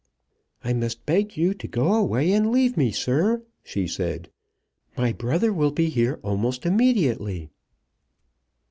[0.63, 4.31] "I must beg you to go away and leave me, sir," she said.
[4.97, 7.51] "My brother will be here almost immediately."